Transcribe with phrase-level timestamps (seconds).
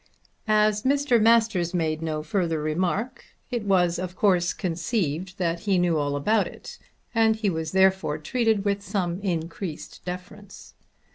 [0.47, 1.21] As Mr.
[1.21, 6.47] Masters made no further remark it was of course conceived that he knew all about
[6.47, 6.79] it
[7.13, 10.73] and he was therefore treated with some increased deference.